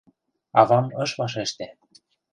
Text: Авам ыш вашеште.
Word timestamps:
Авам 0.59 0.87
ыш 1.03 1.11
вашеште. 1.19 1.67